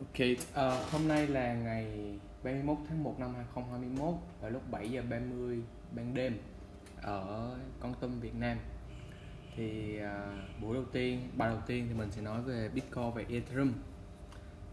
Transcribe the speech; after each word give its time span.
Ok, 0.00 0.20
uh, 0.20 0.92
hôm 0.92 1.08
nay 1.08 1.26
là 1.26 1.54
ngày 1.54 1.86
31 2.42 2.78
tháng 2.88 3.02
1 3.02 3.14
năm 3.18 3.34
2021 3.34 4.14
vào 4.40 4.50
lúc 4.50 4.62
7 4.70 4.90
giờ 4.90 5.02
30 5.10 5.62
ban 5.92 6.14
đêm 6.14 6.38
ở 7.02 7.56
Con 7.80 7.94
Tum, 8.00 8.20
Việt 8.20 8.34
Nam. 8.34 8.58
Thì 9.56 9.98
uh, 10.02 10.60
buổi 10.62 10.74
đầu 10.74 10.84
tiên, 10.92 11.28
bài 11.36 11.48
đầu 11.48 11.58
tiên 11.66 11.86
thì 11.88 11.94
mình 11.94 12.10
sẽ 12.10 12.22
nói 12.22 12.42
về 12.42 12.68
Bitcoin 12.74 13.10
và 13.14 13.22
Ethereum. 13.28 13.72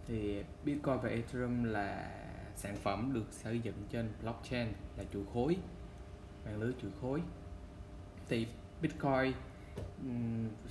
Thì 0.07 0.43
Bitcoin 0.65 0.97
và 1.03 1.09
Ethereum 1.09 1.63
là 1.63 2.11
sản 2.55 2.75
phẩm 2.75 3.13
được 3.13 3.25
xây 3.31 3.59
dựng 3.59 3.75
trên 3.89 4.09
blockchain 4.21 4.67
là 4.97 5.03
chuỗi 5.13 5.23
khối, 5.33 5.57
mạng 6.45 6.59
lưới 6.59 6.73
chuỗi 6.81 6.91
khối. 7.01 7.21
Thì 8.29 8.47
Bitcoin 8.81 9.33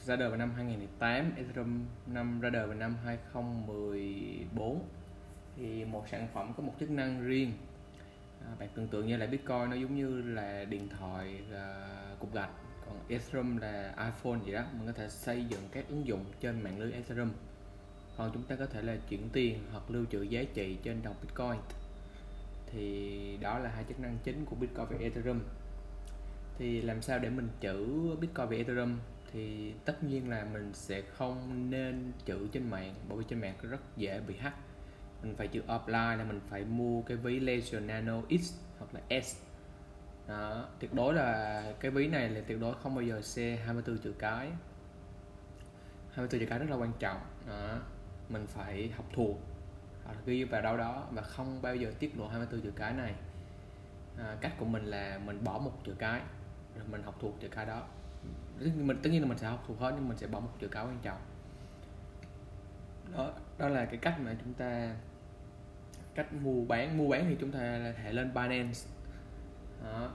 ra 0.06 0.16
đời 0.16 0.28
vào 0.28 0.38
năm 0.38 0.52
2008, 0.56 1.32
Ethereum 1.36 1.84
năm 2.06 2.40
ra 2.40 2.50
đời 2.50 2.66
vào 2.66 2.76
năm 2.76 2.96
2014 3.04 4.82
thì 5.56 5.84
một 5.84 6.08
sản 6.10 6.28
phẩm 6.34 6.52
có 6.56 6.62
một 6.62 6.72
chức 6.80 6.90
năng 6.90 7.24
riêng. 7.24 7.52
À, 8.46 8.54
bạn 8.58 8.68
tưởng 8.74 8.88
tượng 8.88 9.06
như 9.06 9.16
là 9.16 9.26
Bitcoin 9.26 9.70
nó 9.70 9.76
giống 9.76 9.96
như 9.96 10.22
là 10.22 10.64
điện 10.64 10.88
thoại 10.88 11.40
là 11.50 11.88
cục 12.18 12.34
gạch. 12.34 12.50
Còn 12.86 12.96
Ethereum 13.08 13.56
là 13.56 13.94
iPhone 13.98 14.38
gì 14.46 14.52
đó. 14.52 14.64
Mình 14.72 14.86
có 14.86 14.92
thể 14.92 15.08
xây 15.08 15.44
dựng 15.44 15.62
các 15.72 15.84
ứng 15.88 16.06
dụng 16.06 16.24
trên 16.40 16.62
mạng 16.62 16.78
lưới 16.78 16.92
Ethereum. 16.92 17.30
Còn 18.16 18.30
chúng 18.34 18.42
ta 18.42 18.56
có 18.56 18.66
thể 18.66 18.82
là 18.82 18.96
chuyển 19.08 19.28
tiền 19.32 19.58
hoặc 19.72 19.90
lưu 19.90 20.04
trữ 20.10 20.22
giá 20.22 20.42
trị 20.54 20.78
trên 20.82 21.02
đồng 21.02 21.14
Bitcoin. 21.22 21.60
Thì 22.72 23.38
đó 23.40 23.58
là 23.58 23.70
hai 23.70 23.84
chức 23.88 24.00
năng 24.00 24.18
chính 24.24 24.44
của 24.44 24.56
Bitcoin 24.56 24.86
và 24.90 24.96
Ethereum 25.00 25.40
thì 26.58 26.82
làm 26.82 27.02
sao 27.02 27.18
để 27.18 27.30
mình 27.30 27.48
trữ 27.60 27.86
Bitcoin 28.20 28.48
và 28.48 28.56
Ethereum? 28.56 28.98
Thì 29.32 29.74
tất 29.84 30.04
nhiên 30.04 30.30
là 30.30 30.44
mình 30.52 30.70
sẽ 30.74 31.02
không 31.02 31.70
nên 31.70 32.12
trữ 32.26 32.48
trên 32.52 32.70
mạng 32.70 32.94
bởi 33.08 33.18
vì 33.18 33.24
trên 33.28 33.40
mạng 33.40 33.54
rất 33.62 33.80
dễ 33.96 34.20
bị 34.20 34.36
hack. 34.36 34.56
Mình 35.22 35.34
phải 35.36 35.48
trữ 35.52 35.62
offline 35.66 36.16
là 36.16 36.24
mình 36.24 36.40
phải 36.50 36.64
mua 36.64 37.02
cái 37.02 37.16
ví 37.16 37.40
Ledger 37.40 37.82
Nano 37.82 38.22
X 38.30 38.54
hoặc 38.78 38.94
là 38.94 39.20
S. 39.20 39.36
Đó. 40.28 40.68
tuyệt 40.80 40.94
đối 40.94 41.14
là 41.14 41.62
cái 41.80 41.90
ví 41.90 42.06
này 42.06 42.28
là 42.28 42.40
tuyệt 42.46 42.60
đối 42.60 42.74
không 42.74 42.94
bao 42.94 43.02
giờ 43.02 43.22
xe 43.22 43.56
24 43.56 43.98
chữ 43.98 44.14
cái. 44.18 44.48
24 46.12 46.40
chữ 46.40 46.46
cái 46.50 46.58
rất 46.58 46.70
là 46.70 46.76
quan 46.76 46.92
trọng. 46.98 47.20
Đó. 47.48 47.78
mình 48.28 48.46
phải 48.46 48.92
học 48.96 49.06
thuộc 49.14 49.36
hoặc 50.04 50.16
ghi 50.26 50.44
vào 50.44 50.62
đâu 50.62 50.76
đó 50.76 51.06
và 51.10 51.22
không 51.22 51.62
bao 51.62 51.76
giờ 51.76 51.92
tiết 51.98 52.18
lộ 52.18 52.28
24 52.28 52.60
chữ 52.60 52.72
cái 52.76 52.92
này. 52.92 53.14
À, 54.18 54.36
cách 54.40 54.52
của 54.58 54.64
mình 54.64 54.84
là 54.84 55.20
mình 55.24 55.44
bỏ 55.44 55.58
một 55.58 55.72
chữ 55.84 55.94
cái 55.98 56.20
rồi 56.76 56.86
mình 56.90 57.02
học 57.02 57.16
thuộc 57.20 57.40
chữ 57.40 57.48
cái 57.48 57.66
đó. 57.66 57.86
Mình 58.60 58.98
tất 59.02 59.10
nhiên 59.10 59.22
là 59.22 59.28
mình 59.28 59.38
sẽ 59.38 59.46
học 59.46 59.64
thuộc 59.68 59.78
hết 59.78 59.92
nhưng 59.96 60.08
mình 60.08 60.18
sẽ 60.18 60.26
bỏ 60.26 60.40
một 60.40 60.50
chữ 60.60 60.68
cái 60.68 60.84
quan 60.84 60.98
trọng. 61.02 61.20
Đó 63.12 63.32
đó 63.58 63.68
là 63.68 63.84
cái 63.84 63.96
cách 63.96 64.20
mà 64.20 64.36
chúng 64.44 64.54
ta 64.54 64.94
cách 66.14 66.32
mua 66.32 66.64
bán. 66.64 66.98
Mua 66.98 67.08
bán 67.08 67.26
thì 67.28 67.36
chúng 67.40 67.52
ta 67.52 67.58
là 67.58 67.92
thể 67.92 68.12
lên 68.12 68.34
Binance. 68.34 68.80
Đó. 69.84 70.10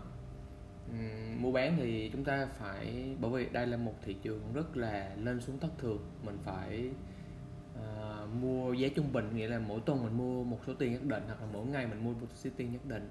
Mua 1.37 1.51
bán 1.51 1.77
thì 1.77 2.09
chúng 2.13 2.23
ta 2.23 2.45
phải 2.45 3.15
bởi 3.19 3.31
vì 3.31 3.49
đây 3.49 3.67
là 3.67 3.77
một 3.77 3.93
thị 4.01 4.15
trường 4.21 4.53
rất 4.53 4.77
là 4.77 5.15
lên 5.15 5.41
xuống 5.41 5.59
thất 5.59 5.71
thường. 5.77 6.09
Mình 6.23 6.37
phải 6.43 6.89
uh, 7.79 8.29
mua 8.41 8.73
giá 8.73 8.87
trung 8.95 9.13
bình 9.13 9.35
nghĩa 9.35 9.47
là 9.47 9.59
mỗi 9.59 9.81
tuần 9.85 10.03
mình 10.03 10.17
mua 10.17 10.43
một 10.43 10.59
số 10.67 10.73
tiền 10.73 10.91
nhất 10.91 11.03
định 11.03 11.23
hoặc 11.27 11.41
là 11.41 11.47
mỗi 11.53 11.65
ngày 11.65 11.87
mình 11.87 12.03
mua 12.03 12.13
một 12.13 12.27
số 12.35 12.49
tiền 12.57 12.71
nhất 12.71 12.85
định 12.85 13.09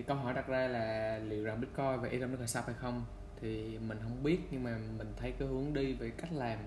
thì 0.00 0.06
câu 0.06 0.16
hỏi 0.16 0.34
đặt 0.34 0.48
ra 0.48 0.68
là 0.68 1.18
liệu 1.18 1.44
rằng 1.44 1.60
Bitcoin 1.60 2.00
và 2.00 2.08
Ethereum 2.08 2.30
nó 2.30 2.36
còn 2.36 2.46
sắp 2.46 2.64
hay 2.66 2.74
không? 2.78 3.04
Thì 3.40 3.78
mình 3.78 3.98
không 4.02 4.22
biết 4.22 4.38
nhưng 4.50 4.64
mà 4.64 4.78
mình 4.98 5.12
thấy 5.16 5.32
cái 5.38 5.48
hướng 5.48 5.74
đi 5.74 5.92
về 5.92 6.10
cách 6.10 6.32
làm 6.32 6.58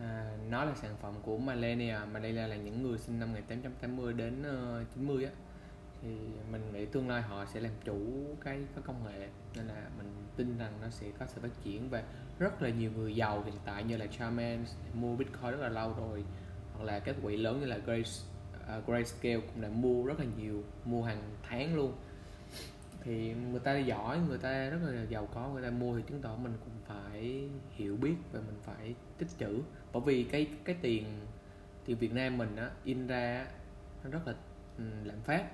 à, 0.00 0.36
nó 0.50 0.64
là 0.64 0.74
sản 0.74 0.96
phẩm 1.02 1.14
của 1.22 1.38
millennials 1.38 2.08
mà 2.12 2.20
đây 2.20 2.32
là 2.32 2.56
những 2.56 2.82
người 2.82 2.98
sinh 2.98 3.20
năm 3.20 3.32
1880 3.32 4.12
đến 4.12 4.42
ờ, 4.42 4.80
uh, 4.80 4.94
90 4.94 5.24
á. 5.24 5.30
Thì 6.02 6.08
mình 6.50 6.72
nghĩ 6.72 6.86
tương 6.86 7.08
lai 7.08 7.22
họ 7.22 7.44
sẽ 7.44 7.60
làm 7.60 7.72
chủ 7.84 7.98
cái 8.44 8.60
cái 8.74 8.84
công 8.86 9.04
nghệ 9.04 9.28
nên 9.56 9.66
là 9.66 9.88
mình 9.98 10.12
tin 10.36 10.58
rằng 10.58 10.72
nó 10.82 10.88
sẽ 10.90 11.06
có 11.18 11.26
sự 11.26 11.40
phát 11.40 11.62
triển 11.64 11.90
và 11.90 12.02
rất 12.38 12.62
là 12.62 12.68
nhiều 12.68 12.90
người 12.96 13.16
giàu 13.16 13.42
hiện 13.42 13.58
tại 13.64 13.84
như 13.84 13.96
là 13.96 14.06
Charman 14.06 14.64
mua 14.94 15.16
Bitcoin 15.16 15.50
rất 15.50 15.60
là 15.60 15.68
lâu 15.68 15.94
rồi 15.98 16.24
hoặc 16.72 16.84
là 16.84 16.98
các 16.98 17.16
quỹ 17.22 17.36
lớn 17.36 17.60
như 17.60 17.66
là 17.66 17.78
Grace 17.78 18.10
uh, 18.78 18.86
Grayscale 18.86 19.40
cũng 19.40 19.60
đã 19.60 19.68
mua 19.68 20.06
rất 20.06 20.20
là 20.20 20.26
nhiều 20.38 20.64
mua 20.84 21.02
hàng 21.02 21.22
tháng 21.42 21.76
luôn 21.76 21.92
thì 23.04 23.34
người 23.50 23.60
ta 23.60 23.76
giỏi 23.76 24.18
người 24.28 24.38
ta 24.38 24.68
rất 24.68 24.78
là 24.82 25.02
giàu 25.02 25.28
có 25.34 25.48
người 25.48 25.62
ta 25.62 25.70
mua 25.70 25.96
thì 25.96 26.02
chứng 26.06 26.20
tỏ 26.22 26.36
mình 26.36 26.52
cũng 26.64 26.72
phải 26.86 27.48
hiểu 27.70 27.96
biết 27.96 28.14
và 28.32 28.40
mình 28.40 28.56
phải 28.62 28.94
tích 29.18 29.28
trữ. 29.38 29.60
Bởi 29.92 30.02
vì 30.06 30.24
cái 30.24 30.46
cái 30.64 30.76
tiền 30.80 31.04
tiền 31.84 31.98
Việt 31.98 32.12
Nam 32.12 32.38
mình 32.38 32.56
á 32.56 32.70
in 32.84 33.06
ra 33.06 33.46
nó 34.04 34.10
rất 34.10 34.26
là 34.26 34.34
ừ, 34.78 34.84
lạm 35.04 35.20
phát. 35.20 35.44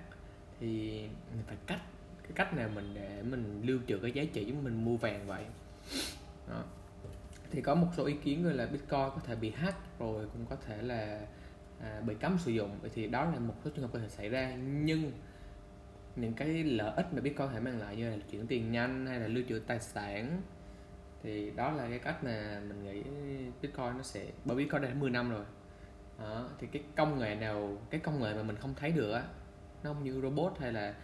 Thì 0.60 1.00
mình 1.34 1.42
phải 1.46 1.56
cách 1.66 1.80
cái 2.22 2.32
cách 2.34 2.56
nào 2.56 2.68
mình 2.74 2.90
để 2.94 3.22
mình 3.22 3.62
lưu 3.64 3.78
trữ 3.88 3.98
cái 3.98 4.12
giá 4.12 4.24
trị 4.32 4.44
giống 4.44 4.64
mình 4.64 4.84
mua 4.84 4.96
vàng 4.96 5.26
vậy. 5.26 5.44
Đó. 6.48 6.64
thì 7.50 7.60
có 7.60 7.74
một 7.74 7.86
số 7.96 8.04
ý 8.04 8.14
kiến 8.14 8.44
gọi 8.44 8.54
là 8.54 8.66
Bitcoin 8.66 8.88
có 8.90 9.20
thể 9.24 9.36
bị 9.36 9.50
hack 9.50 9.98
rồi 9.98 10.26
cũng 10.32 10.46
có 10.46 10.56
thể 10.66 10.82
là 10.82 11.20
à, 11.80 12.00
bị 12.06 12.14
cấm 12.14 12.38
sử 12.38 12.50
dụng. 12.50 12.70
Vậy 12.80 12.90
thì 12.94 13.06
đó 13.06 13.24
là 13.24 13.38
một 13.38 13.54
số 13.64 13.70
trường 13.70 13.82
hợp 13.82 13.90
có 13.92 13.98
thể 13.98 14.08
xảy 14.08 14.28
ra. 14.28 14.56
Nhưng 14.56 15.12
những 16.20 16.32
cái 16.32 16.64
lợi 16.64 16.92
ích 16.96 17.06
mà 17.12 17.20
Bitcoin 17.20 17.46
có 17.48 17.52
thể 17.52 17.60
mang 17.60 17.78
lại 17.78 17.96
như 17.96 18.10
là 18.10 18.16
chuyển 18.30 18.46
tiền 18.46 18.72
nhanh 18.72 19.06
hay 19.06 19.20
là 19.20 19.28
lưu 19.28 19.44
trữ 19.48 19.58
tài 19.58 19.80
sản 19.80 20.42
thì 21.22 21.50
đó 21.50 21.70
là 21.70 21.88
cái 21.88 21.98
cách 21.98 22.24
mà 22.24 22.60
mình 22.68 22.84
nghĩ 22.84 23.02
Bitcoin 23.62 23.96
nó 23.96 24.02
sẽ 24.02 24.26
bởi 24.44 24.56
vì 24.56 24.64
Bitcoin 24.64 24.82
đã 24.82 24.94
10 24.94 25.10
năm 25.10 25.30
rồi. 25.30 25.44
Đó. 26.18 26.48
thì 26.58 26.66
cái 26.66 26.82
công 26.96 27.18
nghệ 27.18 27.34
nào 27.34 27.78
cái 27.90 28.00
công 28.00 28.20
nghệ 28.20 28.34
mà 28.34 28.42
mình 28.42 28.56
không 28.56 28.74
thấy 28.76 28.92
được 28.92 29.12
á 29.12 29.22
nó 29.82 29.92
không 29.92 30.04
như 30.04 30.20
robot 30.20 30.52
hay 30.58 30.72
là 30.72 30.94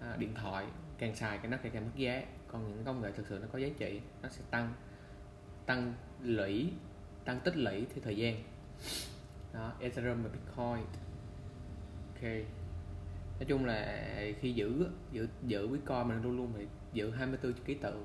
à, 0.00 0.16
điện 0.18 0.34
thoại 0.34 0.66
càng 0.98 1.16
xài 1.16 1.38
cái 1.38 1.50
nó 1.50 1.56
càng 1.62 1.72
càng 1.72 1.84
mất 1.84 1.96
giá. 1.96 2.22
Còn 2.48 2.68
những 2.68 2.84
công 2.84 3.02
nghệ 3.02 3.12
thực 3.12 3.26
sự 3.26 3.38
nó 3.42 3.48
có 3.52 3.58
giá 3.58 3.68
trị 3.78 4.00
nó 4.22 4.28
sẽ 4.28 4.42
tăng 4.50 4.72
tăng 5.66 5.94
lũy 6.22 6.72
tăng 7.24 7.40
tích 7.40 7.56
lũy 7.56 7.86
theo 7.94 8.04
thời 8.04 8.16
gian. 8.16 8.42
Đó 9.54 9.72
Ethereum 9.80 10.22
và 10.22 10.28
Bitcoin. 10.28 10.86
Ok 12.14 12.46
nói 13.38 13.46
chung 13.48 13.64
là 13.64 14.06
khi 14.40 14.52
giữ 14.52 14.86
giữ 15.12 15.28
giữ 15.46 15.68
Bitcoin 15.68 16.08
mình 16.08 16.22
luôn 16.22 16.36
luôn 16.36 16.52
phải 16.54 16.66
giữ 16.92 17.10
24 17.10 17.52
ký 17.52 17.74
tự. 17.74 18.04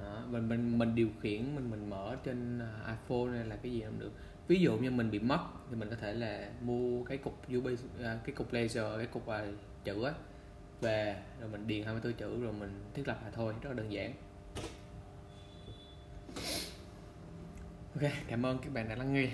Đó, 0.00 0.24
mình 0.30 0.48
mình 0.48 0.78
mình 0.78 0.94
điều 0.94 1.08
khiển 1.20 1.54
mình 1.54 1.70
mình 1.70 1.90
mở 1.90 2.16
trên 2.24 2.58
à, 2.58 2.96
iPhone 2.96 3.36
hay 3.36 3.44
là 3.44 3.56
cái 3.56 3.72
gì 3.72 3.80
cũng 3.80 3.98
được. 3.98 4.12
Ví 4.48 4.60
dụ 4.60 4.76
như 4.76 4.90
mình 4.90 5.10
bị 5.10 5.18
mất 5.18 5.40
thì 5.70 5.76
mình 5.76 5.90
có 5.90 5.96
thể 5.96 6.12
là 6.12 6.50
mua 6.60 7.04
cái 7.04 7.18
cục 7.18 7.42
USB 7.56 7.66
à, 8.02 8.18
cái 8.24 8.34
cục 8.34 8.52
laser 8.52 8.84
cái 8.96 9.06
cục 9.06 9.26
à, 9.26 9.44
chữ 9.84 10.04
á 10.04 10.12
về 10.80 11.22
rồi 11.40 11.50
mình 11.50 11.66
điền 11.66 11.84
24 11.84 12.12
chữ 12.12 12.42
rồi 12.42 12.52
mình 12.52 12.80
thiết 12.94 13.08
lập 13.08 13.20
là 13.24 13.30
thôi 13.30 13.54
rất 13.62 13.70
là 13.70 13.74
đơn 13.74 13.92
giản. 13.92 14.12
Ok 17.94 18.10
cảm 18.28 18.46
ơn 18.46 18.58
các 18.58 18.72
bạn 18.72 18.88
đã 18.88 18.94
lắng 18.94 19.12
nghe. 19.12 19.30